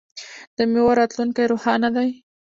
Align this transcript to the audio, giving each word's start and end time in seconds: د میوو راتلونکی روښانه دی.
د 0.57 0.59
میوو 0.71 0.97
راتلونکی 0.99 1.43
روښانه 1.51 1.89
دی. 1.95 2.09